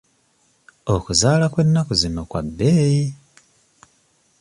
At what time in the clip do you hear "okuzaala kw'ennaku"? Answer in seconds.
0.93-1.93